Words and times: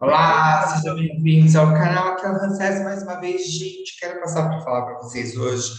Olá, 0.00 0.76
sejam 0.76 0.94
bem-vindos 0.94 1.56
ao 1.56 1.72
canal. 1.72 2.12
Aqui 2.12 2.24
é 2.24 2.30
o 2.30 2.84
mais 2.84 3.02
uma 3.02 3.18
vez. 3.20 3.50
Gente, 3.50 3.98
quero 3.98 4.20
passar 4.20 4.48
para 4.48 4.60
falar 4.60 4.82
para 4.86 4.98
vocês 4.98 5.36
hoje 5.36 5.72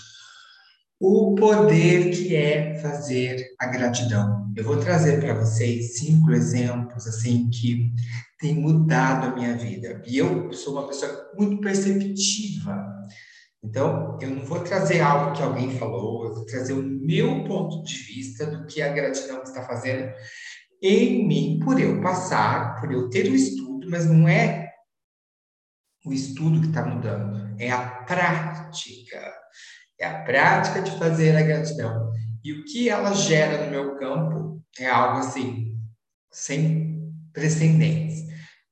o 1.00 1.36
poder 1.36 2.10
que 2.12 2.36
é 2.36 2.76
fazer 2.82 3.42
a 3.58 3.68
gratidão. 3.68 4.52
Eu 4.58 4.66
vou 4.66 4.76
trazer 4.76 5.22
para 5.22 5.36
vocês 5.36 6.00
cinco 6.00 6.32
exemplos 6.32 7.08
assim 7.08 7.50
que 7.50 7.94
têm 8.42 8.56
mudado 8.56 9.28
a 9.28 9.36
minha 9.36 9.56
vida. 9.56 10.02
E 10.06 10.18
eu 10.18 10.52
sou 10.52 10.74
uma 10.74 10.88
pessoa 10.88 11.32
muito 11.38 11.62
perceptiva. 11.62 12.86
Então, 13.64 14.18
eu 14.22 14.32
não 14.32 14.44
vou 14.44 14.60
trazer 14.60 15.00
algo 15.00 15.32
que 15.32 15.42
alguém 15.42 15.78
falou, 15.78 16.26
eu 16.26 16.36
vou 16.36 16.46
trazer 16.46 16.74
o 16.74 16.84
meu 16.84 17.46
ponto 17.46 17.82
de 17.84 17.96
vista 17.96 18.46
do 18.46 18.66
que 18.66 18.82
a 18.82 18.92
gratidão 18.92 19.44
está 19.44 19.64
fazendo 19.64 20.12
em 20.82 21.26
mim, 21.26 21.60
por 21.64 21.80
eu 21.80 22.02
passar, 22.02 22.80
por 22.80 22.92
eu 22.92 23.10
ter 23.10 23.30
o 23.30 23.36
estudo, 23.36 23.69
mas 23.90 24.10
não 24.10 24.28
é 24.28 24.70
o 26.06 26.14
estudo 26.14 26.62
que 26.62 26.68
está 26.68 26.86
mudando, 26.86 27.56
é 27.60 27.72
a 27.72 27.88
prática. 28.06 29.34
É 30.00 30.06
a 30.06 30.24
prática 30.24 30.82
de 30.82 30.98
fazer 30.98 31.36
a 31.36 31.42
gratidão. 31.42 32.12
E 32.44 32.54
o 32.54 32.64
que 32.64 32.90
ela 32.90 33.14
gera 33.14 33.66
no 33.66 33.72
meu 33.72 33.98
campo 33.98 34.64
é 34.80 34.90
algo 34.90 35.20
assim, 35.20 35.78
sem 36.32 37.14
precedentes. 37.34 38.24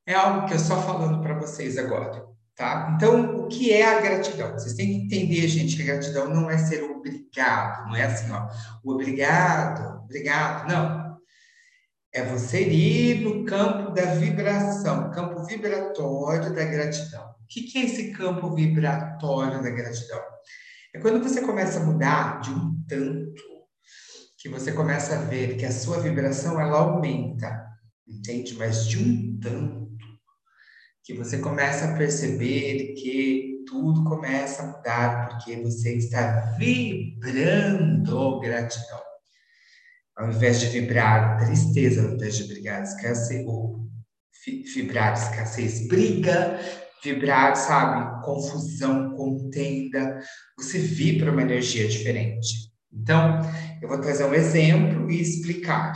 É 0.06 0.14
algo 0.14 0.48
que 0.48 0.54
eu 0.54 0.60
só 0.60 0.82
falando 0.82 1.22
para 1.22 1.38
vocês 1.38 1.78
agora. 1.78 2.26
Tá? 2.56 2.94
Então, 2.96 3.42
o 3.42 3.48
que 3.48 3.72
é 3.72 3.86
a 3.86 4.02
gratidão? 4.02 4.54
Vocês 4.54 4.74
têm 4.74 4.88
que 4.88 5.06
entender, 5.06 5.48
gente, 5.48 5.76
que 5.76 5.84
a 5.84 5.86
gratidão 5.94 6.28
não 6.34 6.50
é 6.50 6.58
ser 6.58 6.82
obrigado, 6.84 7.88
não 7.88 7.96
é 7.96 8.04
assim, 8.04 8.32
ó, 8.32 8.48
obrigado, 8.84 10.04
obrigado, 10.04 10.68
não. 10.68 11.07
É 12.14 12.24
você 12.24 12.62
ir 12.64 13.22
no 13.22 13.46
campo 13.46 13.92
da 13.92 14.16
vibração, 14.16 15.12
campo 15.12 15.44
vibratório 15.44 16.54
da 16.54 16.64
gratidão. 16.64 17.26
O 17.26 17.48
que, 17.48 17.78
é 17.78 17.86
esse 17.86 18.12
campo 18.12 18.54
vibratório 18.56 19.62
da 19.62 19.70
gratidão? 19.70 20.22
É 20.94 21.00
quando 21.00 21.22
você 21.22 21.42
começa 21.42 21.80
a 21.80 21.84
mudar 21.86 22.40
de 22.42 22.50
um 22.50 22.84
tanto, 22.88 23.44
que 24.38 24.50
você 24.50 24.72
começa 24.72 25.16
a 25.16 25.22
ver 25.24 25.58
que 25.58 25.66
a 25.66 25.72
sua 25.72 26.00
vibração 26.00 26.60
ela 26.60 26.80
aumenta, 26.80 27.68
entende? 28.08 28.56
Mas 28.56 28.88
de 28.88 28.98
um 28.98 29.40
tanto 29.40 29.88
que 31.04 31.14
você 31.14 31.38
começa 31.38 31.86
a 31.86 31.98
perceber 31.98 32.94
que 32.94 33.64
tudo 33.66 34.04
começa 34.04 34.64
a 34.64 34.68
mudar 34.68 35.30
porque 35.30 35.56
você 35.62 35.96
está 35.96 36.54
vibrando 36.58 38.40
gratidão. 38.40 39.07
Ao 40.18 40.30
invés 40.30 40.60
de 40.60 40.68
vibrar 40.68 41.38
tristeza, 41.38 42.02
ao 42.02 42.16
invés 42.16 42.38
de 42.38 42.54
vibrar 42.54 42.82
escassez, 42.82 43.46
ou 43.46 43.88
vibrar 44.74 45.14
escassez, 45.14 45.88
briga, 45.88 46.60
vibrar, 47.04 47.56
sabe, 47.56 48.26
confusão, 48.26 49.14
contenda, 49.16 50.20
você 50.58 50.80
vibra 50.80 51.32
uma 51.32 51.42
energia 51.42 51.88
diferente. 51.88 52.72
Então, 52.92 53.42
eu 53.82 53.88
vou 53.88 54.00
trazer 54.02 54.26
um 54.26 54.34
exemplo 54.34 55.12
e 55.12 55.22
explicar. 55.22 55.94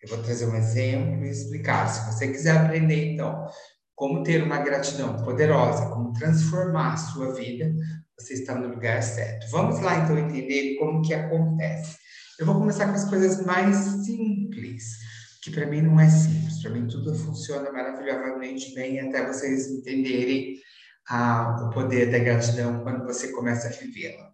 Eu 0.00 0.08
vou 0.10 0.22
trazer 0.22 0.46
um 0.46 0.54
exemplo 0.54 1.24
e 1.24 1.30
explicar. 1.30 1.88
Se 1.88 2.06
você 2.06 2.28
quiser 2.28 2.56
aprender, 2.56 3.14
então, 3.14 3.46
como 3.94 4.22
ter 4.22 4.42
uma 4.42 4.58
gratidão 4.58 5.16
poderosa, 5.16 5.88
como 5.88 6.12
transformar 6.12 6.92
a 6.92 6.96
sua 6.98 7.34
vida, 7.34 7.74
você 8.18 8.34
está 8.34 8.54
no 8.54 8.68
lugar 8.68 9.02
certo. 9.02 9.50
Vamos 9.50 9.80
lá 9.80 9.98
então 9.98 10.16
entender 10.18 10.76
como 10.78 11.02
que 11.02 11.14
acontece. 11.14 11.96
Eu 12.38 12.44
vou 12.44 12.56
começar 12.56 12.86
com 12.88 12.94
as 12.94 13.08
coisas 13.08 13.46
mais 13.46 13.74
simples, 14.04 14.98
que 15.42 15.50
para 15.50 15.64
mim 15.64 15.80
não 15.80 15.98
é 15.98 16.06
simples. 16.06 16.60
Para 16.60 16.70
mim 16.70 16.86
tudo 16.86 17.14
funciona 17.14 17.72
maravilhosamente 17.72 18.74
bem 18.74 19.00
até 19.00 19.26
vocês 19.26 19.68
entenderem 19.68 20.60
ah, 21.08 21.56
o 21.62 21.70
poder 21.70 22.10
da 22.10 22.18
gratidão 22.18 22.80
quando 22.82 23.04
você 23.04 23.32
começa 23.32 23.68
a 23.68 23.70
vivê-la. 23.70 24.30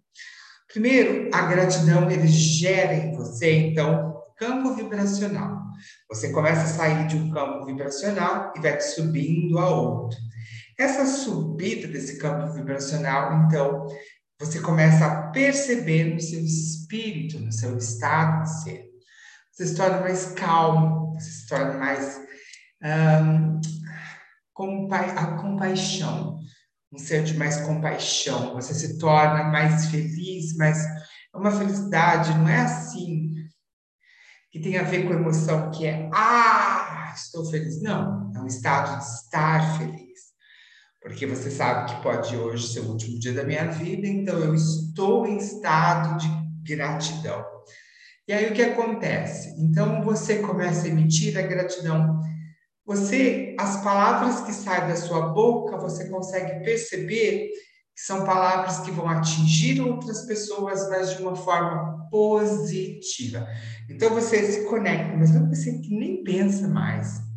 Primeiro, 0.66 1.30
a 1.32 1.42
gratidão 1.42 2.10
ele 2.10 2.26
gera 2.26 2.92
em 2.92 3.14
você 3.14 3.52
então 3.52 4.20
campo 4.36 4.74
vibracional. 4.74 5.62
Você 6.08 6.32
começa 6.32 6.62
a 6.62 6.66
sair 6.66 7.06
de 7.06 7.16
um 7.16 7.30
campo 7.30 7.66
vibracional 7.66 8.52
e 8.56 8.60
vai 8.60 8.80
subindo 8.80 9.60
a 9.60 9.70
outro. 9.70 10.18
Essa 10.76 11.06
subida 11.06 11.86
desse 11.86 12.18
campo 12.18 12.52
vibracional, 12.52 13.44
então, 13.46 13.86
você 14.38 14.60
começa 14.60 15.06
a 15.06 15.30
perceber 15.30 16.14
no 16.14 16.20
seu 16.20 16.40
espírito, 16.40 17.38
no 17.38 17.52
seu 17.52 17.76
estado 17.76 18.42
de 18.44 18.62
ser. 18.62 18.84
Você 19.52 19.66
se 19.66 19.74
torna 19.74 20.00
mais 20.00 20.26
calmo, 20.32 21.12
você 21.14 21.30
se 21.30 21.46
torna 21.46 21.74
mais 21.74 22.20
um, 22.82 23.60
compa 24.52 24.96
a 24.96 25.36
compaixão, 25.36 26.40
um 26.92 26.98
ser 26.98 27.22
de 27.22 27.34
mais 27.34 27.58
compaixão. 27.58 28.54
Você 28.54 28.74
se 28.74 28.98
torna 28.98 29.44
mais 29.44 29.86
feliz, 29.86 30.56
mais 30.56 30.84
é 31.34 31.38
uma 31.38 31.50
felicidade, 31.50 32.36
não 32.38 32.48
é 32.48 32.60
assim 32.60 33.32
que 34.50 34.60
tem 34.60 34.76
a 34.76 34.82
ver 34.82 35.08
com 35.08 35.14
emoção 35.14 35.70
que 35.70 35.86
é 35.86 36.10
ah, 36.12 37.10
estou 37.14 37.44
feliz. 37.46 37.80
Não, 37.80 38.30
é 38.34 38.38
um 38.38 38.46
estado 38.46 38.98
de 38.98 39.04
estar 39.04 39.78
feliz. 39.78 40.11
Porque 41.02 41.26
você 41.26 41.50
sabe 41.50 41.92
que 41.92 42.02
pode 42.02 42.36
hoje 42.36 42.72
ser 42.72 42.80
o 42.80 42.90
último 42.90 43.18
dia 43.18 43.32
da 43.32 43.42
minha 43.42 43.64
vida, 43.64 44.06
então 44.06 44.38
eu 44.38 44.54
estou 44.54 45.26
em 45.26 45.36
estado 45.36 46.16
de 46.16 46.74
gratidão. 46.74 47.44
E 48.28 48.32
aí 48.32 48.48
o 48.50 48.54
que 48.54 48.62
acontece? 48.62 49.52
Então 49.58 50.02
você 50.04 50.38
começa 50.38 50.86
a 50.86 50.88
emitir 50.88 51.36
a 51.36 51.42
gratidão. 51.42 52.20
Você, 52.86 53.56
as 53.58 53.82
palavras 53.82 54.42
que 54.42 54.52
saem 54.52 54.86
da 54.86 54.96
sua 54.96 55.32
boca, 55.32 55.76
você 55.76 56.08
consegue 56.08 56.64
perceber 56.64 57.48
que 57.94 58.00
são 58.00 58.24
palavras 58.24 58.78
que 58.80 58.92
vão 58.92 59.08
atingir 59.08 59.80
outras 59.80 60.24
pessoas, 60.24 60.88
mas 60.88 61.16
de 61.16 61.22
uma 61.22 61.34
forma 61.34 62.08
positiva. 62.10 63.46
Então 63.90 64.10
você 64.10 64.44
se 64.44 64.68
conecta, 64.68 65.16
mas 65.16 65.32
não 65.32 65.48
você 65.48 65.78
que 65.78 65.94
nem 65.94 66.22
pensa 66.22 66.68
mais. 66.68 67.31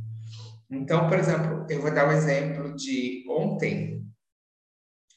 Então, 0.69 1.07
por 1.07 1.17
exemplo, 1.17 1.65
eu 1.69 1.81
vou 1.81 1.93
dar 1.93 2.07
um 2.07 2.11
exemplo 2.11 2.75
de 2.75 3.25
ontem. 3.29 4.03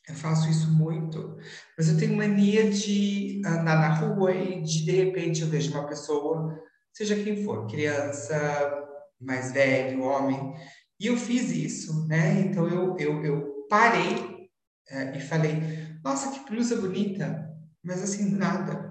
Eu 0.09 0.15
faço 0.15 0.49
isso 0.49 0.71
muito, 0.73 1.37
mas 1.77 1.89
eu 1.89 1.99
tenho 1.99 2.17
mania 2.17 2.71
de 2.71 3.43
andar 3.45 3.77
na 3.77 3.95
rua 3.95 4.35
e 4.35 4.63
de, 4.63 4.85
de 4.85 4.91
repente 4.91 5.43
eu 5.43 5.49
vejo 5.49 5.71
uma 5.71 5.87
pessoa, 5.87 6.59
seja 6.93 7.23
quem 7.23 7.45
for, 7.45 7.67
criança, 7.67 8.37
mais 9.21 9.53
velho, 9.53 10.03
homem, 10.03 10.55
e 10.99 11.07
eu 11.07 11.17
fiz 11.17 11.51
isso, 11.51 12.07
né? 12.07 12.41
Então 12.41 12.67
eu, 12.69 12.97
eu, 12.99 13.25
eu 13.25 13.67
parei 13.69 14.49
é, 14.89 15.17
e 15.17 15.21
falei: 15.21 15.61
Nossa, 16.03 16.31
que 16.31 16.51
blusa 16.51 16.77
bonita! 16.77 17.49
Mas 17.85 18.03
assim, 18.03 18.31
nada. 18.31 18.89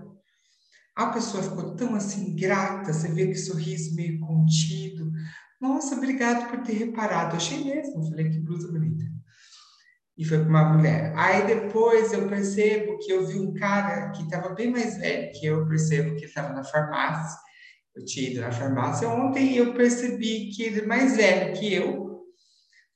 A 0.95 1.07
pessoa 1.07 1.43
ficou 1.43 1.75
tão 1.75 1.95
assim 1.95 2.35
grata, 2.35 2.91
você 2.91 3.07
vê 3.09 3.27
que 3.27 3.35
sorriso 3.35 3.95
meio 3.95 4.19
contido. 4.19 5.11
Nossa, 5.59 5.95
obrigado 5.95 6.49
por 6.49 6.61
ter 6.61 6.73
reparado. 6.73 7.35
Achei 7.35 7.63
mesmo, 7.63 8.07
falei 8.09 8.29
que 8.29 8.39
blusa 8.39 8.71
bonita. 8.71 9.03
E 10.17 10.25
foi 10.25 10.39
para 10.39 10.49
uma 10.49 10.73
mulher. 10.73 11.13
Aí 11.15 11.45
depois 11.45 12.11
eu 12.13 12.27
percebo 12.27 12.97
que 12.99 13.11
eu 13.11 13.25
vi 13.25 13.39
um 13.39 13.53
cara 13.53 14.09
que 14.11 14.23
estava 14.23 14.49
bem 14.53 14.71
mais 14.71 14.97
velho 14.97 15.31
que 15.31 15.45
eu, 15.45 15.67
percebo 15.67 16.15
que 16.15 16.21
ele 16.21 16.25
estava 16.25 16.53
na 16.53 16.63
farmácia. 16.63 17.39
Eu 17.95 18.05
tinha 18.05 18.29
ido 18.29 18.41
na 18.41 18.51
farmácia 18.51 19.07
ontem 19.09 19.53
e 19.53 19.57
eu 19.57 19.73
percebi 19.73 20.49
que 20.49 20.63
ele 20.63 20.81
é 20.81 20.85
mais 20.85 21.17
velho 21.17 21.59
que 21.59 21.73
eu, 21.73 22.23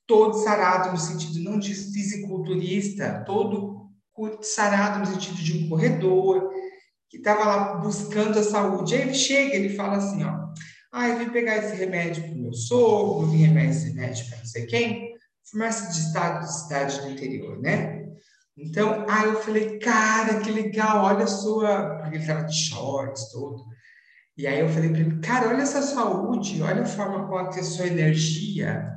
todo 0.06 0.34
sarado 0.34 0.92
no 0.92 0.98
sentido 0.98 1.40
não 1.40 1.58
de 1.58 1.74
fisiculturista, 1.74 3.24
todo 3.26 3.90
sarado 4.42 5.00
no 5.00 5.06
sentido 5.06 5.36
de 5.36 5.64
um 5.64 5.68
corredor, 5.68 6.50
que 7.08 7.18
estava 7.18 7.44
lá 7.44 7.74
buscando 7.76 8.38
a 8.38 8.42
saúde. 8.42 8.94
Aí 8.94 9.02
ele 9.02 9.14
chega, 9.14 9.54
ele 9.54 9.70
fala 9.70 9.96
assim, 9.96 10.24
ó, 10.24 10.48
ah, 10.92 11.08
eu 11.08 11.18
vim 11.18 11.30
pegar 11.30 11.56
esse 11.56 11.74
remédio 11.74 12.22
para 12.22 12.32
o 12.32 12.38
meu 12.38 12.52
sogro, 12.52 13.28
vim 13.28 13.48
pegar 13.48 13.64
esse 13.64 13.88
remédio 13.88 14.28
para 14.28 14.38
não 14.38 14.44
sei 14.44 14.66
quem, 14.66 15.14
farmácia 15.50 15.90
de 15.90 15.98
estado 15.98 16.46
de 16.46 16.60
cidade 16.60 17.00
do 17.00 17.10
interior, 17.10 17.58
né? 17.60 18.02
Então, 18.56 19.06
aí 19.08 19.24
eu 19.24 19.40
falei, 19.40 19.78
cara, 19.78 20.40
que 20.40 20.50
legal, 20.50 21.04
olha 21.04 21.24
a 21.24 21.26
sua. 21.26 21.96
Porque 21.96 22.16
ele 22.16 22.24
estava 22.24 22.44
de 22.44 22.54
shorts, 22.54 23.32
todo. 23.32 23.64
E 24.36 24.46
aí 24.46 24.60
eu 24.60 24.68
falei 24.68 24.90
para 24.90 25.00
ele, 25.00 25.20
cara, 25.20 25.48
olha 25.48 25.62
essa 25.62 25.80
saúde, 25.80 26.62
olha 26.62 26.82
a 26.82 26.86
forma 26.86 27.26
como 27.26 27.38
a 27.38 27.62
sua 27.62 27.86
energia 27.86 28.92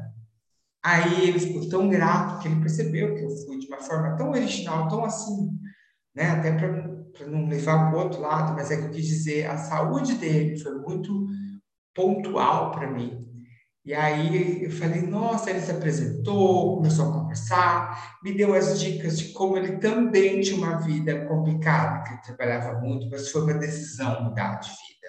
Aí 0.85 1.29
ele 1.29 1.39
ficou 1.39 1.67
tão 1.67 1.89
grato 1.89 2.39
que 2.39 2.47
ele 2.47 2.61
percebeu 2.61 3.15
que 3.15 3.23
eu 3.23 3.29
fui 3.43 3.57
de 3.57 3.65
uma 3.65 3.79
forma 3.79 4.15
tão 4.15 4.29
original, 4.29 4.87
tão 4.87 5.03
assim, 5.03 5.49
né? 6.13 6.29
Até 6.29 6.51
para 6.51 7.25
não 7.25 7.47
levar 7.47 7.89
para 7.89 7.97
o 7.97 8.03
outro 8.03 8.21
lado, 8.21 8.53
mas 8.53 8.69
é 8.69 8.77
que 8.77 8.83
eu 8.83 8.91
quis 8.91 9.07
dizer, 9.07 9.47
a 9.47 9.57
saúde 9.57 10.13
dele 10.13 10.59
foi 10.59 10.77
muito 10.77 11.27
pontual 11.95 12.71
para 12.71 12.91
mim. 12.91 13.25
E 13.85 13.93
aí 13.93 14.63
eu 14.63 14.71
falei, 14.71 15.03
nossa, 15.03 15.51
ele 15.51 15.61
se 15.61 15.69
apresentou, 15.69 16.77
começou 16.77 17.07
a 17.07 17.13
conversar, 17.13 18.17
me 18.23 18.33
deu 18.33 18.55
as 18.55 18.79
dicas 18.79 19.19
de 19.19 19.31
como 19.31 19.57
ele 19.57 19.77
também 19.77 20.41
tinha 20.41 20.57
uma 20.57 20.79
vida 20.79 21.25
complicada, 21.27 22.03
que 22.03 22.13
ele 22.13 22.21
trabalhava 22.23 22.79
muito, 22.79 23.07
mas 23.11 23.29
foi 23.29 23.43
uma 23.43 23.53
decisão 23.53 24.23
mudar 24.23 24.55
de 24.55 24.69
vida. 24.69 25.07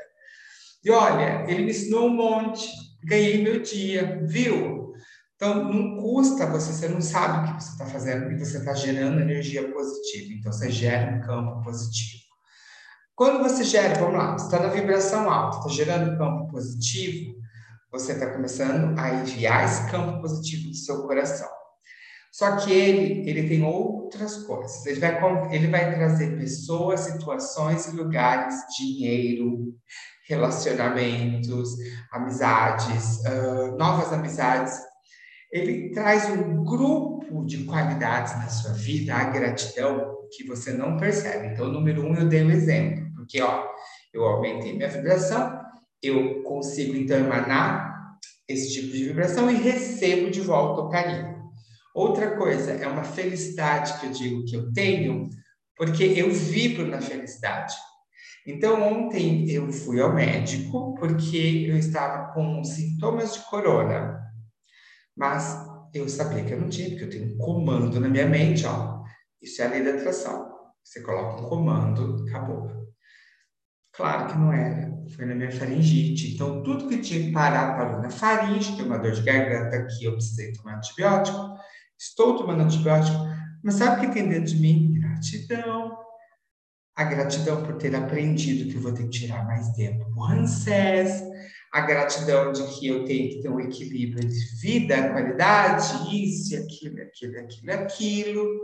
E 0.85 0.91
olha, 0.91 1.51
ele 1.51 1.65
me 1.65 1.71
ensinou 1.71 2.07
um 2.07 2.15
monte, 2.15 2.69
ganhei 3.03 3.43
meu 3.43 3.63
dia, 3.63 4.21
viu? 4.25 4.93
Então, 5.37 5.73
não 5.73 5.97
custa 5.97 6.47
você, 6.47 6.73
você 6.73 6.89
não 6.89 7.01
sabe 7.01 7.51
o 7.51 7.57
que 7.57 7.63
você 7.65 7.73
está 7.73 7.87
fazendo 7.87 8.31
e 8.31 8.39
você 8.39 8.59
está 8.59 8.75
gerando 8.75 9.21
energia 9.21 9.71
positiva. 9.71 10.35
Então, 10.35 10.53
você 10.53 10.71
gera 10.71 11.15
um 11.15 11.21
campo 11.21 11.63
positivo. 11.63 12.26
Quando 13.17 13.43
você 13.43 13.65
gera, 13.65 13.99
vamos 13.99 14.19
lá, 14.19 14.33
você 14.39 14.45
está 14.45 14.59
na 14.59 14.69
vibração 14.69 15.31
alta, 15.31 15.57
está 15.57 15.71
gerando 15.71 16.19
campo 16.19 16.49
positivo, 16.49 17.35
você 17.91 18.13
está 18.13 18.31
começando 18.31 18.97
a 18.99 19.15
enviar 19.15 19.65
esse 19.65 19.91
campo 19.91 20.21
positivo 20.21 20.69
do 20.69 20.75
seu 20.75 21.07
coração. 21.07 21.49
Só 22.31 22.57
que 22.57 22.71
ele, 22.71 23.27
ele 23.27 23.49
tem 23.49 23.65
outras 23.65 24.43
coisas. 24.43 24.85
Ele 24.85 25.01
vai, 25.01 25.19
ele 25.55 25.69
vai 25.69 25.95
trazer 25.95 26.37
pessoas, 26.37 27.01
situações 27.01 27.91
lugares, 27.95 28.55
dinheiro, 28.77 29.75
relacionamentos, 30.29 31.71
amizades, 32.13 33.21
uh, 33.21 33.79
novas 33.79 34.13
amizades. 34.13 34.79
Ele 35.51 35.91
traz 35.93 36.29
um 36.29 36.63
grupo 36.63 37.47
de 37.47 37.65
qualidades 37.65 38.35
na 38.35 38.49
sua 38.49 38.73
vida, 38.73 39.15
a 39.15 39.25
gratidão, 39.31 40.17
que 40.37 40.45
você 40.45 40.73
não 40.73 40.99
percebe. 40.99 41.47
Então, 41.47 41.73
número 41.73 42.05
um, 42.05 42.15
eu 42.15 42.29
dei 42.29 42.45
um 42.45 42.51
exemplo, 42.51 43.06
porque 43.27 43.43
ó, 43.43 43.67
eu 44.15 44.25
aumentei 44.25 44.73
minha 44.73 44.89
vibração, 44.89 45.61
eu 46.01 46.43
consigo 46.45 46.97
então 46.97 47.19
emanar 47.19 48.17
esse 48.49 48.73
tipo 48.73 48.93
de 48.93 49.05
vibração 49.05 49.51
e 49.51 49.55
recebo 49.55 50.31
de 50.31 50.41
volta 50.41 50.83
o 50.83 50.89
carinho. 50.89 51.37
Outra 51.93 52.37
coisa, 52.37 52.73
é 52.73 52.87
uma 52.87 53.03
felicidade 53.03 53.99
que 53.99 54.07
eu 54.07 54.13
digo 54.13 54.45
que 54.45 54.55
eu 54.55 54.73
tenho, 54.73 55.29
porque 55.77 56.05
eu 56.05 56.31
vibro 56.31 56.87
na 56.87 57.01
felicidade. 57.01 57.75
Então, 58.47 58.81
ontem 58.81 59.51
eu 59.51 59.73
fui 59.73 60.01
ao 60.01 60.15
médico 60.15 60.95
porque 60.95 61.67
eu 61.69 61.77
estava 61.77 62.33
com 62.33 62.63
sintomas 62.63 63.35
de 63.35 63.41
corona, 63.51 64.21
mas 65.17 65.59
eu 65.93 66.09
sabia 66.09 66.45
que 66.45 66.53
eu 66.53 66.61
não 66.61 66.69
tinha, 66.69 66.91
porque 66.91 67.05
eu 67.05 67.11
tenho 67.11 67.35
um 67.35 67.39
comando 67.39 67.99
na 67.99 68.09
minha 68.09 68.29
mente, 68.29 68.65
ó. 68.67 69.03
Isso 69.43 69.61
é 69.63 69.67
a 69.67 69.71
lei 69.71 69.83
da 69.83 69.95
atração. 69.95 70.47
Você 70.85 71.03
coloca 71.03 71.43
um 71.43 71.49
comando, 71.49 72.25
acabou. 72.29 72.86
Claro 73.97 74.29
que 74.31 74.39
não 74.39 74.53
era. 74.53 74.95
Foi 75.17 75.25
na 75.25 75.35
minha 75.35 75.51
faringite. 75.51 76.35
Então, 76.35 76.63
tudo 76.63 76.89
que 76.89 76.99
tinha 76.99 77.25
que 77.25 77.33
parar, 77.33 77.77
parou 77.77 78.03
na 78.03 78.11
faringe, 78.11 78.77
tem 78.77 78.85
uma 78.85 78.99
dor 78.99 79.13
de 79.13 79.23
garganta 79.23 79.77
aqui, 79.77 80.05
eu 80.05 80.13
precisei 80.13 80.53
tomar 80.53 80.77
antibiótico. 80.77 81.57
Estou 81.99 82.37
tomando 82.37 82.63
antibiótico, 82.63 83.17
mas 83.65 83.77
sabe 83.77 83.97
o 83.97 84.09
que 84.09 84.15
tem 84.15 84.29
dentro 84.29 84.55
de 84.55 84.61
mim? 84.61 85.01
Gratidão. 85.01 85.97
A 86.95 87.05
gratidão 87.05 87.63
por 87.63 87.77
ter 87.77 87.95
aprendido 87.95 88.71
que 88.71 88.79
vou 88.79 88.93
ter 88.93 89.05
que 89.05 89.21
tirar 89.21 89.47
mais 89.47 89.71
tempo 89.71 90.05
o 90.15 90.25
ANSES, 90.25 91.23
a 91.73 91.81
gratidão 91.83 92.53
de 92.53 92.63
que 92.79 92.87
eu 92.87 93.05
tenho 93.05 93.31
que 93.31 93.43
ter 93.43 93.49
um 93.49 93.61
equilíbrio 93.61 94.25
entre 94.25 94.39
vida, 94.61 95.11
qualidade, 95.11 95.87
isso, 96.15 96.55
aquilo, 96.57 97.01
aquilo, 97.03 97.39
aquilo, 97.39 97.73
aquilo. 97.73 98.61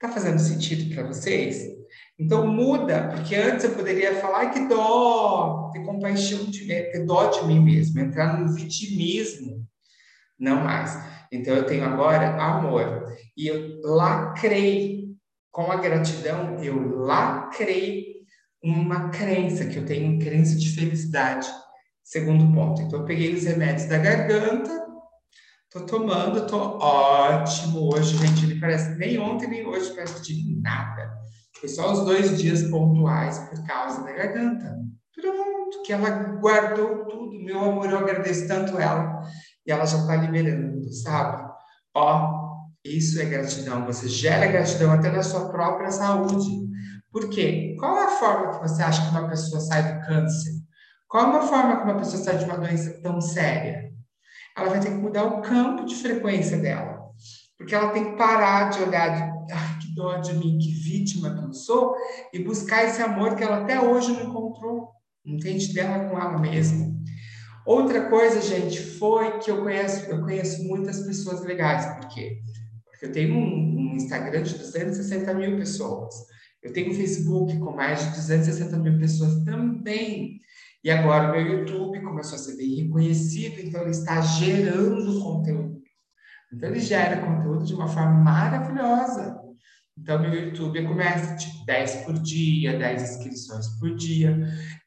Tá 0.00 0.08
fazendo 0.08 0.38
sentido 0.38 0.94
para 0.94 1.06
vocês? 1.06 1.81
Então 2.22 2.46
muda, 2.46 3.08
porque 3.08 3.34
antes 3.34 3.64
eu 3.64 3.74
poderia 3.74 4.14
falar, 4.20 4.50
que 4.50 4.68
dó, 4.68 5.70
ter 5.72 5.84
compaixão 5.84 6.44
de 6.44 6.60
mim, 6.60 6.68
ter 6.68 7.04
dó 7.04 7.26
de 7.26 7.44
mim 7.46 7.58
mesmo, 7.58 8.00
entrar 8.00 8.38
no 8.38 8.54
vitimismo. 8.54 9.66
Não 10.38 10.62
mais. 10.62 10.96
Então 11.32 11.54
eu 11.54 11.66
tenho 11.66 11.84
agora 11.84 12.36
amor. 12.40 13.12
E 13.36 13.48
eu 13.48 13.80
lacrei 13.82 15.08
com 15.50 15.70
a 15.72 15.76
gratidão, 15.76 16.62
eu 16.62 16.98
lacrei 17.00 18.22
uma 18.62 19.08
crença, 19.08 19.66
que 19.66 19.76
eu 19.76 19.84
tenho 19.84 20.20
crença 20.20 20.56
de 20.56 20.68
felicidade. 20.68 21.48
Segundo 22.04 22.52
ponto. 22.54 22.82
Então 22.82 23.00
eu 23.00 23.04
peguei 23.04 23.34
os 23.34 23.44
remédios 23.44 23.88
da 23.88 23.98
garganta, 23.98 24.86
tô 25.70 25.84
tomando, 25.86 26.46
tô 26.46 26.78
ótimo 26.78 27.92
hoje, 27.92 28.16
gente. 28.16 28.44
Ele 28.44 28.60
parece 28.60 28.96
nem 28.96 29.18
ontem 29.18 29.48
nem 29.48 29.66
hoje 29.66 29.92
parece 29.92 30.22
de 30.22 30.60
nada. 30.60 31.20
Foi 31.62 31.68
só 31.68 31.92
os 31.92 32.04
dois 32.04 32.42
dias 32.42 32.64
pontuais 32.64 33.38
por 33.38 33.64
causa 33.64 34.02
da 34.02 34.10
garganta. 34.10 34.80
Pronto, 35.14 35.82
que 35.86 35.92
ela 35.92 36.10
guardou 36.40 37.04
tudo. 37.04 37.40
Meu 37.40 37.60
amor, 37.60 37.88
eu 37.88 37.98
agradeço 37.98 38.48
tanto 38.48 38.76
ela 38.80 39.22
e 39.64 39.70
ela 39.70 39.86
já 39.86 39.98
está 39.98 40.16
liberando, 40.16 40.92
sabe? 40.92 41.48
Ó, 41.94 42.66
isso 42.84 43.22
é 43.22 43.26
gratidão. 43.26 43.86
Você 43.86 44.08
gera 44.08 44.48
gratidão 44.48 44.90
até 44.90 45.08
na 45.08 45.22
sua 45.22 45.50
própria 45.52 45.92
saúde. 45.92 46.50
Por 47.12 47.30
quê? 47.30 47.76
Qual 47.78 47.96
é 47.96 48.06
a 48.06 48.18
forma 48.18 48.50
que 48.50 48.68
você 48.68 48.82
acha 48.82 49.00
que 49.00 49.16
uma 49.16 49.28
pessoa 49.28 49.60
sai 49.60 49.82
do 49.84 50.04
câncer? 50.04 50.54
Qual 51.06 51.22
é 51.22 51.26
uma 51.28 51.42
forma 51.42 51.76
que 51.76 51.84
uma 51.84 51.98
pessoa 51.98 52.24
sai 52.24 52.38
de 52.38 52.44
uma 52.44 52.58
doença 52.58 53.00
tão 53.00 53.20
séria? 53.20 53.88
Ela 54.56 54.68
vai 54.68 54.80
ter 54.80 54.90
que 54.90 54.96
mudar 54.96 55.26
o 55.26 55.42
campo 55.42 55.84
de 55.84 55.94
frequência 55.94 56.58
dela. 56.58 56.98
Porque 57.56 57.72
ela 57.72 57.90
tem 57.90 58.10
que 58.10 58.16
parar 58.16 58.70
de 58.70 58.82
olhar 58.82 59.31
dó 59.94 60.18
de 60.18 60.34
mim, 60.34 60.58
que 60.58 60.70
vítima 60.70 61.34
que 61.34 61.44
eu 61.44 61.52
sou, 61.52 61.94
e 62.32 62.38
buscar 62.38 62.84
esse 62.84 63.00
amor 63.02 63.36
que 63.36 63.42
ela 63.42 63.62
até 63.62 63.80
hoje 63.80 64.12
não 64.12 64.30
encontrou. 64.30 64.88
Entende? 65.24 65.72
Dela 65.72 66.08
com 66.08 66.18
ela 66.18 66.38
mesma. 66.38 66.92
Outra 67.64 68.08
coisa, 68.08 68.40
gente, 68.40 68.80
foi 68.80 69.38
que 69.38 69.50
eu 69.50 69.62
conheço, 69.62 70.10
eu 70.10 70.20
conheço 70.20 70.64
muitas 70.64 71.00
pessoas 71.02 71.42
legais. 71.44 71.86
Por 71.96 72.08
quê? 72.08 72.40
Porque 72.84 73.06
eu 73.06 73.12
tenho 73.12 73.34
um, 73.34 73.92
um 73.92 73.96
Instagram 73.96 74.42
de 74.42 74.58
260 74.58 75.32
mil 75.34 75.56
pessoas. 75.56 76.14
Eu 76.62 76.72
tenho 76.72 76.90
um 76.90 76.94
Facebook 76.94 77.56
com 77.58 77.72
mais 77.72 78.00
de 78.00 78.10
260 78.10 78.76
mil 78.78 78.98
pessoas 78.98 79.44
também. 79.44 80.40
E 80.84 80.90
agora 80.90 81.28
o 81.28 81.32
meu 81.32 81.58
YouTube 81.58 82.00
começou 82.02 82.34
a 82.34 82.38
ser 82.38 82.56
bem 82.56 82.82
reconhecido, 82.82 83.60
então 83.60 83.82
ele 83.82 83.90
está 83.90 84.20
gerando 84.20 85.22
conteúdo. 85.22 85.80
Então 86.52 86.68
ele 86.68 86.80
gera 86.80 87.24
conteúdo 87.24 87.64
de 87.64 87.74
uma 87.74 87.86
forma 87.86 88.12
maravilhosa. 88.12 89.40
Então, 89.98 90.18
meu 90.18 90.32
YouTube 90.32 90.86
começa 90.86 91.36
tipo 91.36 91.64
10 91.66 91.96
por 92.04 92.14
dia, 92.14 92.78
10 92.78 93.02
inscrições 93.02 93.66
por 93.78 93.94
dia. 93.94 94.36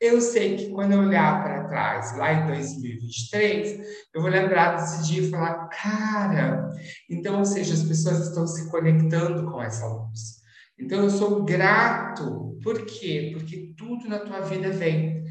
Eu 0.02 0.19
sei 0.19 0.57
que 0.57 0.72
quando 0.72 0.94
eu 0.94 1.00
olhar 1.00 1.44
para 1.44 1.66
trás, 1.66 2.18
lá 2.18 2.34
em 2.34 2.48
2023, 2.48 3.80
eu 4.13 4.22
vou 4.22 4.30
lembrar 4.30 4.75
desse 4.75 5.07
dia 5.07 5.22
e 5.22 5.30
falar: 5.30 5.68
cara, 5.69 6.72
então, 7.10 7.40
ou 7.40 7.46
seja, 7.46 7.75
as 7.75 7.84
pessoas 7.84 8.28
estão 8.28 8.48
se 8.48 8.69
conectando 8.72 9.50
com 9.52 9.62
essa 9.62 9.86
luz. 9.86 10.44
Então, 10.78 11.04
eu 11.04 11.10
sou 11.10 11.44
grato. 11.44 12.58
Por 12.63 12.84
quê? 12.86 13.31
Porque 13.34 13.74
tudo 13.78 14.10
na 14.10 14.19
tua 14.19 14.42
vida 14.42 14.72
vem. 14.72 15.24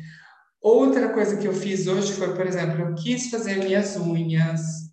Outra 0.62 1.10
coisa 1.10 1.36
que 1.36 1.46
eu 1.46 1.52
fiz 1.52 1.86
hoje 1.86 2.12
foi, 2.12 2.34
por 2.34 2.46
exemplo, 2.46 2.80
eu 2.80 2.94
quis 2.94 3.28
fazer 3.28 3.56
minhas 3.56 3.96
unhas, 3.96 4.83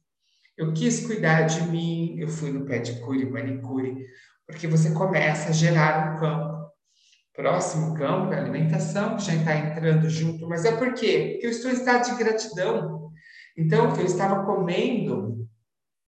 eu 0.61 0.73
quis 0.73 1.05
cuidar 1.05 1.43
de 1.43 1.63
mim, 1.63 2.15
eu 2.19 2.27
fui 2.27 2.51
no 2.51 2.65
pedicure, 2.65 3.29
manicure 3.29 4.05
porque 4.51 4.67
você 4.67 4.91
começa 4.91 5.49
a 5.49 5.53
gerar 5.53 6.13
um 6.13 6.19
campo. 6.19 6.71
Próximo 7.33 7.93
campo 7.95 8.33
é 8.33 8.37
a 8.37 8.41
alimentação, 8.41 9.15
que 9.15 9.23
já 9.23 9.33
está 9.33 9.55
entrando 9.55 10.09
junto, 10.09 10.47
mas 10.47 10.65
é 10.65 10.75
por 10.75 10.93
quê? 10.93 11.31
Porque 11.31 11.47
eu 11.47 11.51
estou 11.51 11.71
em 11.71 11.75
estado 11.75 12.05
de 12.09 12.21
gratidão. 12.21 13.09
Então, 13.57 13.95
eu 13.95 14.05
estava 14.05 14.45
comendo, 14.45 15.47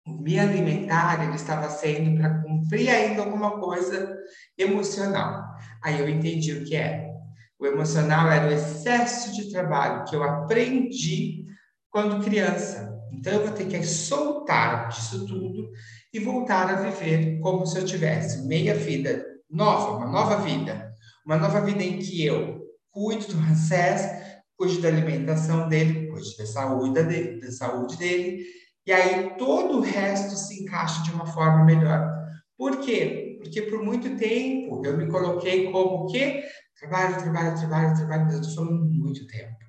me 0.07 0.39
alimentar, 0.39 1.23
ele 1.23 1.35
estava 1.35 1.69
sendo 1.69 2.17
para 2.17 2.41
cumprir 2.41 2.89
ainda 2.89 3.21
alguma 3.21 3.59
coisa 3.59 4.17
emocional. 4.57 5.43
Aí 5.83 5.99
eu 5.99 6.09
entendi 6.09 6.53
o 6.53 6.63
que. 6.63 6.75
É. 6.75 7.11
O 7.59 7.65
emocional 7.65 8.31
era 8.31 8.47
o 8.47 8.51
excesso 8.51 9.35
de 9.35 9.51
trabalho 9.51 10.05
que 10.05 10.15
eu 10.15 10.23
aprendi 10.23 11.45
quando 11.91 12.23
criança. 12.23 12.90
Então, 13.11 13.33
eu 13.33 13.45
vou 13.45 13.55
ter 13.55 13.67
que 13.67 13.83
soltar 13.83 14.89
disso 14.89 15.25
tudo 15.27 15.69
e 16.13 16.19
voltar 16.19 16.69
a 16.69 16.81
viver 16.89 17.39
como 17.39 17.65
se 17.65 17.77
eu 17.77 17.85
tivesse 17.85 18.47
meia 18.47 18.73
vida 18.75 19.25
nova, 19.49 19.97
uma 19.97 20.07
nova 20.07 20.37
vida. 20.37 20.91
Uma 21.25 21.37
nova 21.37 21.61
vida 21.61 21.83
em 21.83 21.99
que 21.99 22.25
eu 22.25 22.61
cuido 22.89 23.27
do 23.27 23.37
Ramsés, 23.37 24.09
cuido 24.57 24.81
da 24.81 24.89
alimentação 24.89 25.69
dele, 25.69 26.07
cuido 26.07 26.37
da 26.37 26.45
saúde 26.45 27.03
dele, 27.03 27.39
da 27.39 27.51
saúde 27.51 27.97
dele, 27.97 28.45
e 28.85 28.91
aí 28.91 29.35
todo 29.37 29.77
o 29.77 29.81
resto 29.81 30.35
se 30.35 30.63
encaixa 30.63 31.03
de 31.03 31.11
uma 31.11 31.27
forma 31.27 31.63
melhor. 31.63 32.09
Por 32.57 32.79
quê? 32.79 33.37
Porque 33.39 33.61
por 33.63 33.83
muito 33.83 34.17
tempo 34.17 34.81
eu 34.85 34.97
me 34.97 35.07
coloquei 35.07 35.71
como 35.71 36.03
o 36.03 36.07
quê? 36.07 36.43
Trabalho, 36.79 37.17
trabalho, 37.17 37.57
trabalho, 37.57 37.95
trabalho, 37.95 38.31
eu 38.31 38.41
estou 38.41 38.65
muito 38.65 39.27
tempo. 39.27 39.60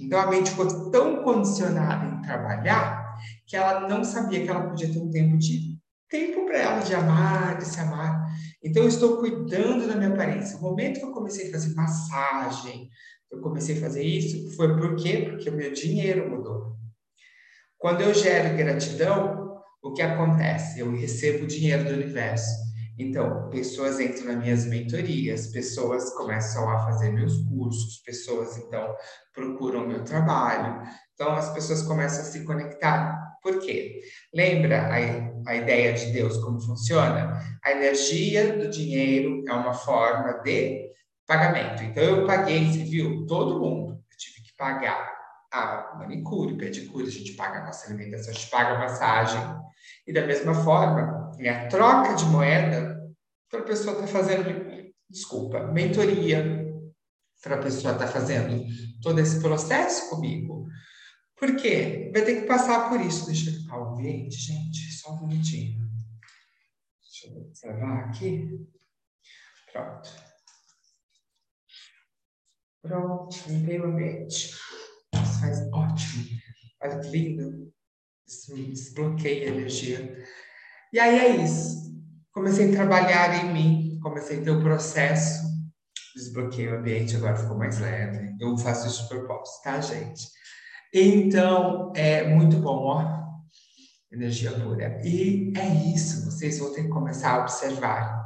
Então 0.00 0.20
a 0.20 0.26
mente 0.26 0.50
ficou 0.50 0.90
tão 0.90 1.22
condicionada 1.22 2.06
em 2.06 2.22
trabalhar 2.22 3.16
que 3.46 3.56
ela 3.56 3.88
não 3.88 4.04
sabia 4.04 4.42
que 4.42 4.48
ela 4.48 4.68
podia 4.68 4.92
ter 4.92 4.98
um 4.98 5.10
tempo 5.10 5.36
de 5.38 5.78
tempo 6.08 6.44
para 6.44 6.58
ela 6.58 6.80
de 6.80 6.94
amar, 6.94 7.58
de 7.58 7.64
se 7.64 7.80
amar. 7.80 8.26
Então 8.62 8.82
eu 8.82 8.88
estou 8.88 9.18
cuidando 9.18 9.88
da 9.88 9.96
minha 9.96 10.10
aparência. 10.10 10.58
O 10.58 10.62
momento 10.62 11.00
que 11.00 11.06
eu 11.06 11.12
comecei 11.12 11.48
a 11.48 11.52
fazer 11.52 11.74
massagem, 11.74 12.88
eu 13.30 13.40
comecei 13.40 13.78
a 13.78 13.80
fazer 13.80 14.02
isso, 14.02 14.54
foi 14.54 14.76
por 14.76 14.94
quê? 14.96 15.26
Porque 15.30 15.48
o 15.48 15.56
meu 15.56 15.72
dinheiro 15.72 16.30
mudou. 16.30 16.76
Quando 17.78 18.02
eu 18.02 18.14
gero 18.14 18.56
gratidão, 18.56 19.60
o 19.82 19.92
que 19.92 20.02
acontece? 20.02 20.78
Eu 20.78 20.94
recebo 20.94 21.46
dinheiro 21.46 21.84
do 21.84 21.94
universo. 21.94 22.71
Então, 22.98 23.48
pessoas 23.48 23.98
entram 23.98 24.26
nas 24.26 24.36
minhas 24.42 24.64
mentorias, 24.66 25.46
pessoas 25.48 26.12
começam 26.14 26.68
a 26.68 26.84
fazer 26.84 27.10
meus 27.10 27.42
cursos, 27.44 28.02
pessoas 28.04 28.58
então 28.58 28.94
procuram 29.34 29.86
meu 29.86 30.04
trabalho. 30.04 30.82
Então, 31.14 31.32
as 31.32 31.52
pessoas 31.52 31.82
começam 31.82 32.20
a 32.20 32.24
se 32.24 32.44
conectar. 32.44 33.18
Por 33.42 33.58
quê? 33.60 34.00
Lembra 34.32 34.88
a, 34.88 35.50
a 35.50 35.56
ideia 35.56 35.94
de 35.94 36.12
Deus 36.12 36.36
como 36.38 36.60
funciona? 36.60 37.40
A 37.64 37.72
energia 37.72 38.56
do 38.56 38.68
dinheiro 38.68 39.42
é 39.48 39.52
uma 39.52 39.72
forma 39.72 40.34
de 40.44 40.90
pagamento. 41.26 41.82
Então, 41.82 42.02
eu 42.02 42.26
paguei, 42.26 42.70
você 42.70 42.84
viu? 42.84 43.26
Todo 43.26 43.58
mundo. 43.58 43.92
Eu 43.92 44.16
tive 44.18 44.42
que 44.42 44.54
pagar 44.56 45.12
a 45.50 45.96
manicure, 45.98 46.56
pedicure, 46.56 47.06
a 47.06 47.10
gente 47.10 47.32
paga 47.32 47.60
a 47.60 47.66
nossa 47.66 47.86
alimentação, 47.86 48.30
a 48.30 48.34
gente 48.34 48.50
paga 48.50 48.74
a 48.74 48.78
massagem. 48.78 49.40
E 50.06 50.12
da 50.12 50.26
mesma 50.26 50.54
forma, 50.54 51.21
é 51.46 51.50
a 51.50 51.68
troca 51.68 52.14
de 52.14 52.24
moeda 52.26 53.00
para 53.50 53.60
a 53.60 53.64
pessoa 53.64 53.92
estar 53.92 54.06
tá 54.06 54.12
fazendo, 54.12 54.92
desculpa, 55.08 55.66
mentoria, 55.72 56.62
para 57.42 57.56
a 57.56 57.62
pessoa 57.62 57.92
estar 57.92 58.06
tá 58.06 58.12
fazendo 58.12 58.64
todo 59.02 59.18
esse 59.18 59.40
processo 59.40 60.08
comigo. 60.08 60.66
Por 61.36 61.56
quê? 61.56 62.10
Vai 62.14 62.24
ter 62.24 62.40
que 62.40 62.46
passar 62.46 62.88
por 62.88 63.00
isso. 63.00 63.26
Deixa 63.26 63.50
eu 63.50 63.54
limpar 63.54 63.78
o 63.78 63.94
ambiente, 63.94 64.36
gente, 64.36 64.92
só 64.92 65.12
um 65.12 65.26
minutinho. 65.26 65.90
Deixa 67.00 67.26
eu 67.26 67.42
observar 67.42 68.04
aqui. 68.04 68.64
Pronto. 69.72 70.10
Pronto, 72.80 73.36
limpei 73.48 73.80
o 73.80 73.86
ambiente. 73.86 74.54
Isso 75.14 75.40
faz 75.40 75.60
ótimo. 75.72 76.24
Olha 76.80 77.00
que 77.00 77.08
lindo. 77.08 77.72
Isso 78.26 78.54
desbloqueia 78.54 79.50
a 79.50 79.54
energia. 79.54 80.24
E 80.92 81.00
aí 81.00 81.18
é 81.18 81.36
isso. 81.42 81.90
Comecei 82.32 82.68
a 82.70 82.76
trabalhar 82.76 83.44
em 83.44 83.52
mim, 83.52 83.98
comecei 84.02 84.40
a 84.40 84.42
ter 84.42 84.50
o 84.50 84.60
processo, 84.60 85.42
desbloqueei 86.14 86.68
o 86.68 86.78
ambiente, 86.78 87.16
agora 87.16 87.36
ficou 87.36 87.56
mais 87.56 87.78
leve. 87.78 88.34
Eu 88.38 88.58
faço 88.58 88.86
isso 88.86 89.02
de 89.04 89.08
propósito, 89.08 89.62
tá, 89.62 89.80
gente? 89.80 90.28
Então, 90.92 91.92
é 91.96 92.28
muito 92.28 92.58
bom, 92.58 92.84
ó. 92.84 93.22
Energia 94.12 94.52
pura. 94.52 95.00
E 95.02 95.54
é 95.56 95.94
isso, 95.94 96.26
vocês 96.26 96.58
vão 96.58 96.74
ter 96.74 96.82
que 96.82 96.88
começar 96.90 97.36
a 97.36 97.40
observar. 97.40 98.22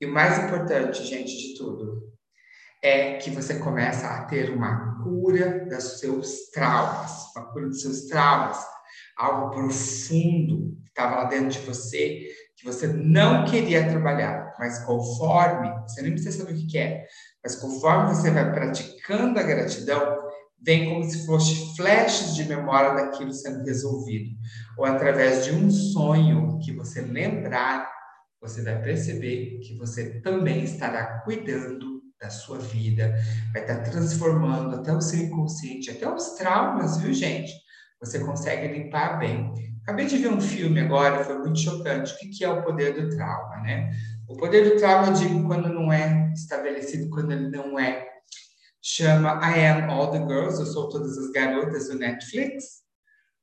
E 0.00 0.06
o 0.06 0.12
mais 0.12 0.38
importante, 0.38 1.04
gente, 1.04 1.36
de 1.36 1.58
tudo, 1.58 2.12
é 2.80 3.14
que 3.14 3.30
você 3.30 3.58
começa 3.58 4.06
a 4.06 4.24
ter 4.26 4.50
uma 4.50 5.02
cura 5.02 5.66
dos 5.68 5.98
seus 5.98 6.50
traumas, 6.52 7.34
uma 7.34 7.46
cura 7.52 7.66
dos 7.66 7.82
seus 7.82 8.02
traumas, 8.02 8.58
algo 9.16 9.50
profundo 9.50 10.83
estava 10.94 11.16
lá 11.16 11.24
dentro 11.24 11.48
de 11.48 11.58
você, 11.66 12.28
que 12.56 12.64
você 12.64 12.86
não 12.86 13.44
queria 13.44 13.88
trabalhar, 13.88 14.54
mas 14.58 14.78
conforme, 14.84 15.68
você 15.82 16.02
nem 16.02 16.12
precisa 16.12 16.38
saber 16.38 16.54
o 16.54 16.66
que 16.66 16.78
é, 16.78 17.04
mas 17.42 17.56
conforme 17.56 18.14
você 18.14 18.30
vai 18.30 18.52
praticando 18.52 19.38
a 19.38 19.42
gratidão, 19.42 20.16
vem 20.62 20.88
como 20.88 21.04
se 21.04 21.26
fosse 21.26 21.76
flashes 21.76 22.34
de 22.34 22.44
memória 22.44 22.94
daquilo 22.94 23.32
sendo 23.32 23.64
resolvido, 23.64 24.30
ou 24.78 24.84
através 24.84 25.44
de 25.44 25.52
um 25.52 25.70
sonho 25.70 26.58
que 26.60 26.72
você 26.72 27.00
lembrar, 27.02 27.92
você 28.40 28.62
vai 28.62 28.80
perceber 28.80 29.58
que 29.58 29.76
você 29.76 30.20
também 30.20 30.62
estará 30.62 31.20
cuidando 31.24 32.02
da 32.20 32.30
sua 32.30 32.58
vida, 32.58 33.14
vai 33.52 33.62
estar 33.62 33.82
transformando 33.82 34.76
até 34.76 34.92
o 34.92 35.00
seu 35.00 35.18
inconsciente, 35.18 35.90
até 35.90 36.08
os 36.08 36.34
traumas, 36.34 36.98
viu, 36.98 37.12
gente? 37.12 37.52
Você 38.04 38.18
consegue 38.20 38.68
limpar 38.68 39.18
bem. 39.18 39.52
Acabei 39.82 40.06
de 40.06 40.16
ver 40.18 40.28
um 40.28 40.40
filme 40.40 40.80
agora, 40.80 41.24
foi 41.24 41.38
muito 41.38 41.58
chocante. 41.58 42.14
O 42.14 42.30
que 42.30 42.44
é 42.44 42.50
o 42.50 42.62
poder 42.62 42.94
do 42.94 43.14
trauma, 43.14 43.56
né? 43.62 43.92
O 44.28 44.36
poder 44.36 44.70
do 44.70 44.76
trauma, 44.78 45.08
eu 45.08 45.12
digo, 45.12 45.46
quando 45.46 45.68
não 45.68 45.92
é 45.92 46.32
estabelecido, 46.32 47.10
quando 47.10 47.32
ele 47.32 47.48
não 47.48 47.78
é. 47.78 48.08
Chama 48.80 49.40
I 49.42 49.66
Am 49.66 49.90
All 49.90 50.10
the 50.10 50.18
Girls, 50.18 50.60
eu 50.60 50.66
sou 50.66 50.88
todas 50.88 51.16
as 51.16 51.30
garotas 51.30 51.88
do 51.88 51.98
Netflix. 51.98 52.82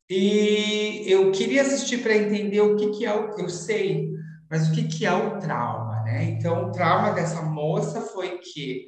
E 0.09 1.03
eu 1.07 1.31
queria 1.31 1.61
assistir 1.61 1.99
para 2.03 2.15
entender 2.15 2.59
o 2.61 2.75
que, 2.75 2.91
que 2.91 3.05
é 3.05 3.15
o. 3.15 3.39
Eu 3.39 3.49
sei, 3.49 4.11
mas 4.49 4.67
o 4.67 4.73
que, 4.73 4.83
que 4.83 5.05
é 5.05 5.13
o 5.13 5.39
trauma, 5.39 6.01
né? 6.03 6.23
Então, 6.25 6.67
o 6.67 6.71
trauma 6.71 7.13
dessa 7.13 7.41
moça 7.41 8.01
foi 8.01 8.39
que 8.39 8.87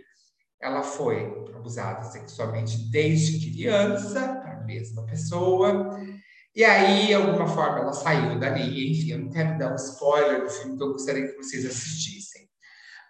ela 0.62 0.82
foi 0.82 1.25
abusada 1.56 2.03
sexualmente 2.03 2.89
desde 2.89 3.50
criança, 3.50 4.42
mesma 4.63 5.05
pessoa, 5.05 6.00
e 6.55 6.63
aí, 6.63 7.08
de 7.08 7.13
alguma 7.15 7.48
forma, 7.48 7.79
ela 7.79 7.93
saiu 7.93 8.39
dali. 8.39 8.91
Enfim, 8.91 9.12
eu 9.12 9.20
não 9.20 9.29
quero 9.29 9.58
dar 9.58 9.72
um 9.72 9.75
spoiler 9.75 10.43
do 10.43 10.50
filme 10.50 10.77
que 10.77 10.84
eu 10.84 10.91
gostaria 10.91 11.27
que 11.27 11.36
vocês 11.36 11.65
assistissem. 11.65 12.43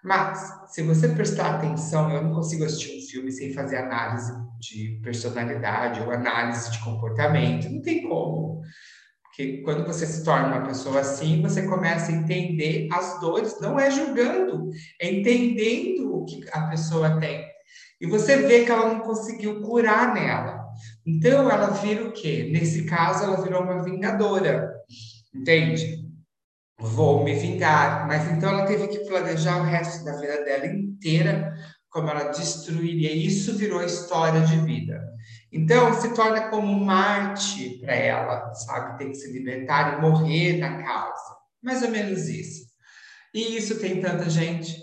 Mas, 0.01 0.39
se 0.73 0.81
você 0.81 1.09
prestar 1.09 1.55
atenção, 1.55 2.09
eu 2.09 2.23
não 2.23 2.33
consigo 2.33 2.63
assistir 2.63 2.97
um 2.97 3.07
filme 3.09 3.31
sem 3.31 3.53
fazer 3.53 3.77
análise 3.77 4.31
de 4.59 4.99
personalidade 5.03 5.99
ou 6.01 6.11
análise 6.11 6.71
de 6.71 6.79
comportamento. 6.83 7.69
Não 7.69 7.81
tem 7.81 8.07
como. 8.07 8.61
Porque 9.23 9.61
quando 9.63 9.85
você 9.85 10.05
se 10.05 10.23
torna 10.23 10.47
uma 10.47 10.65
pessoa 10.65 11.01
assim, 11.01 11.41
você 11.41 11.67
começa 11.67 12.11
a 12.11 12.15
entender 12.15 12.87
as 12.93 13.19
dores, 13.19 13.59
não 13.59 13.77
é 13.79 13.91
julgando, 13.91 14.69
é 15.01 15.11
entendendo 15.11 16.15
o 16.15 16.23
que 16.23 16.45
a 16.51 16.67
pessoa 16.67 17.19
tem. 17.19 17.45
E 17.99 18.07
você 18.07 18.37
vê 18.37 18.63
que 18.63 18.71
ela 18.71 18.93
não 18.93 18.99
conseguiu 19.01 19.61
curar 19.61 20.13
nela. 20.13 20.62
Então, 21.05 21.49
ela 21.49 21.67
vira 21.67 22.05
o 22.05 22.11
quê? 22.11 22.49
Nesse 22.51 22.85
caso, 22.85 23.23
ela 23.23 23.41
virou 23.41 23.63
uma 23.63 23.83
vingadora, 23.83 24.73
entende? 25.33 26.03
Vou 26.79 27.23
me 27.23 27.33
vingar. 27.33 28.07
Mas 28.07 28.29
então 28.31 28.49
ela 28.49 28.65
teve 28.65 28.87
que 28.87 29.05
planejar 29.05 29.61
o 29.61 29.63
resto 29.63 30.03
da 30.03 30.17
vida 30.19 30.43
dela 30.43 30.65
inteira 30.65 31.53
como 31.89 32.09
ela 32.09 32.31
destruiria. 32.31 33.11
Isso 33.11 33.55
virou 33.55 33.83
história 33.83 34.41
de 34.41 34.57
vida. 34.57 35.01
Então, 35.51 35.93
se 36.01 36.13
torna 36.15 36.49
como 36.49 36.83
Marte 36.83 37.77
para 37.79 37.93
ela, 37.93 38.53
sabe? 38.55 38.97
Tem 38.97 39.09
que 39.09 39.17
se 39.17 39.31
libertar 39.31 39.97
e 39.97 40.01
morrer 40.01 40.57
na 40.57 40.83
causa. 40.83 41.37
Mais 41.61 41.83
ou 41.83 41.89
menos 41.89 42.27
isso. 42.27 42.63
E 43.33 43.55
isso 43.55 43.79
tem 43.79 44.01
tanta 44.01 44.29
gente 44.29 44.81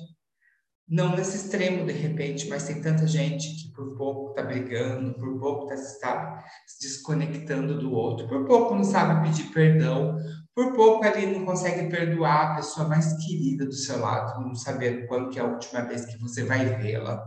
não 0.90 1.14
nesse 1.14 1.36
extremo 1.36 1.86
de 1.86 1.92
repente, 1.92 2.48
mas 2.48 2.64
tem 2.66 2.82
tanta 2.82 3.06
gente 3.06 3.54
que 3.54 3.72
por 3.72 3.96
pouco 3.96 4.30
está 4.30 4.42
brigando, 4.42 5.14
por 5.14 5.38
pouco 5.38 5.72
está 5.72 6.44
se 6.66 6.80
desconectando 6.80 7.78
do 7.78 7.92
outro, 7.92 8.26
por 8.26 8.44
pouco 8.44 8.74
não 8.74 8.82
sabe 8.82 9.28
pedir 9.28 9.52
perdão, 9.52 10.18
por 10.52 10.72
pouco 10.74 11.04
ali 11.04 11.26
não 11.26 11.44
consegue 11.46 11.88
perdoar 11.88 12.52
a 12.52 12.54
pessoa 12.56 12.88
mais 12.88 13.12
querida 13.24 13.66
do 13.66 13.72
seu 13.72 14.00
lado, 14.00 14.40
não 14.40 14.52
sabendo 14.56 15.06
quando 15.06 15.30
que 15.30 15.38
é 15.38 15.42
a 15.42 15.46
última 15.46 15.82
vez 15.82 16.04
que 16.04 16.18
você 16.18 16.42
vai 16.42 16.76
vê-la. 16.82 17.22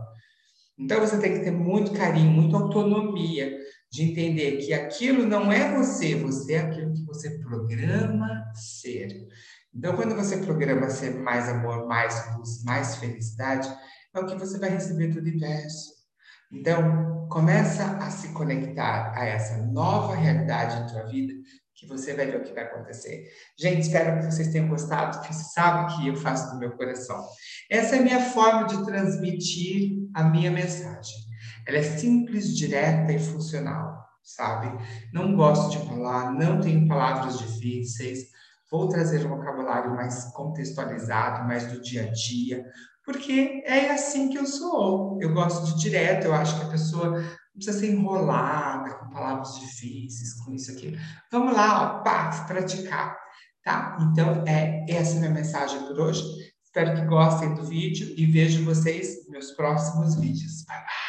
Então 0.78 1.00
você 1.00 1.18
tem 1.18 1.32
que 1.32 1.44
ter 1.44 1.52
muito 1.52 1.92
carinho, 1.92 2.30
muita 2.30 2.58
autonomia 2.58 3.50
de 3.94 4.02
entender 4.02 4.56
que 4.56 4.74
aquilo 4.74 5.24
não 5.24 5.52
é 5.52 5.72
você, 5.72 6.16
você 6.16 6.54
é 6.54 6.60
aquilo 6.62 6.92
que 6.92 7.04
você 7.04 7.38
programa 7.38 8.44
ser. 8.52 9.28
Então, 9.72 9.94
quando 9.94 10.16
você 10.16 10.38
programa 10.38 10.90
ser 10.90 11.14
mais 11.14 11.48
amor, 11.48 11.86
mais 11.86 12.36
luz, 12.36 12.64
mais 12.64 12.96
felicidade, 12.96 13.72
é 14.12 14.18
o 14.18 14.26
que 14.26 14.34
você 14.34 14.58
vai 14.58 14.70
receber 14.70 15.08
do 15.08 15.20
universo. 15.20 15.92
Então, 16.50 17.28
começa 17.30 17.84
a 17.98 18.10
se 18.10 18.32
conectar 18.32 19.12
a 19.14 19.26
essa 19.26 19.58
nova 19.58 20.16
realidade 20.16 20.82
em 20.82 20.92
tua 20.92 21.04
vida, 21.04 21.32
que 21.72 21.86
você 21.86 22.14
vai 22.14 22.26
ver 22.26 22.38
o 22.38 22.42
que 22.42 22.52
vai 22.52 22.64
acontecer. 22.64 23.28
Gente, 23.56 23.82
espero 23.82 24.18
que 24.18 24.24
vocês 24.24 24.48
tenham 24.48 24.68
gostado, 24.68 25.20
que 25.20 25.32
você 25.32 25.52
sabe 25.52 25.94
que 25.94 26.08
eu 26.08 26.16
faço 26.16 26.52
do 26.52 26.58
meu 26.58 26.72
coração. 26.72 27.24
Essa 27.70 27.94
é 27.94 27.98
a 28.00 28.02
minha 28.02 28.20
forma 28.20 28.66
de 28.66 28.84
transmitir 28.84 30.08
a 30.12 30.24
minha 30.24 30.50
mensagem. 30.50 31.23
Ela 31.66 31.78
é 31.78 31.82
simples, 31.82 32.56
direta 32.56 33.12
e 33.12 33.18
funcional, 33.18 34.04
sabe? 34.22 34.70
Não 35.12 35.34
gosto 35.34 35.70
de 35.70 35.86
falar, 35.86 36.32
não 36.32 36.60
tenho 36.60 36.86
palavras 36.88 37.38
difíceis 37.38 38.34
Vou 38.74 38.88
trazer 38.88 39.24
um 39.24 39.28
vocabulário 39.28 39.94
mais 39.94 40.24
contextualizado, 40.32 41.46
mais 41.46 41.70
do 41.70 41.80
dia 41.80 42.08
a 42.08 42.10
dia, 42.10 42.66
porque 43.04 43.62
é 43.64 43.92
assim 43.92 44.28
que 44.28 44.36
eu 44.36 44.44
sou. 44.44 45.16
Eu 45.22 45.32
gosto 45.32 45.64
de 45.66 45.80
direto, 45.80 46.24
eu 46.24 46.34
acho 46.34 46.58
que 46.58 46.66
a 46.66 46.70
pessoa 46.70 47.10
não 47.10 47.54
precisa 47.54 47.78
ser 47.78 47.92
enrolada 47.92 48.94
com 48.94 49.10
palavras 49.10 49.60
difíceis, 49.60 50.34
com 50.42 50.52
isso 50.52 50.72
aqui. 50.72 50.98
Vamos 51.30 51.54
lá, 51.54 52.00
ó, 52.00 52.02
pá, 52.02 52.44
praticar, 52.48 53.16
tá? 53.62 53.96
Então, 54.00 54.42
é 54.44 54.84
essa 54.88 55.14
é 55.14 55.16
a 55.18 55.20
minha 55.20 55.30
mensagem 55.30 55.78
por 55.86 56.00
hoje. 56.00 56.24
Espero 56.64 56.96
que 56.96 57.06
gostem 57.06 57.54
do 57.54 57.62
vídeo 57.62 58.12
e 58.16 58.26
vejo 58.26 58.64
vocês 58.64 59.18
nos 59.18 59.28
meus 59.28 59.50
próximos 59.52 60.16
vídeos. 60.16 60.64
Bye, 60.66 60.78
bye. 60.78 61.03